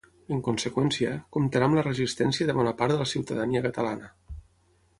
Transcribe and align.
En 0.35 0.39
conseqüència, 0.45 1.11
comptarà 1.37 1.67
amb 1.69 1.77
la 1.79 1.83
resistència 1.89 2.49
de 2.51 2.57
bona 2.61 2.73
part 2.81 2.95
de 2.97 2.99
la 3.03 3.09
ciutadania 3.13 3.65
catalana. 3.67 4.11